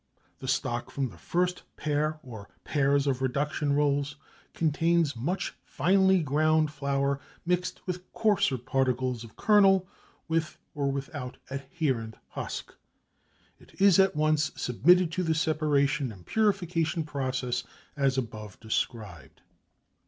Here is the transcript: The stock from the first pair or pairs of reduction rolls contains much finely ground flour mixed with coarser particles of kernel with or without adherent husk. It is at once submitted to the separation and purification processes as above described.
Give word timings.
The 0.39 0.47
stock 0.47 0.89
from 0.89 1.09
the 1.09 1.17
first 1.19 1.61
pair 1.77 2.19
or 2.23 2.49
pairs 2.63 3.05
of 3.05 3.21
reduction 3.21 3.73
rolls 3.73 4.15
contains 4.55 5.15
much 5.15 5.53
finely 5.63 6.23
ground 6.23 6.71
flour 6.71 7.19
mixed 7.45 7.85
with 7.85 8.11
coarser 8.11 8.57
particles 8.57 9.23
of 9.23 9.35
kernel 9.35 9.87
with 10.27 10.57
or 10.73 10.91
without 10.91 11.37
adherent 11.51 12.15
husk. 12.29 12.73
It 13.59 13.79
is 13.79 13.99
at 13.99 14.15
once 14.15 14.51
submitted 14.55 15.11
to 15.11 15.21
the 15.21 15.35
separation 15.35 16.11
and 16.11 16.25
purification 16.25 17.03
processes 17.03 17.63
as 17.95 18.17
above 18.17 18.59
described. 18.59 19.41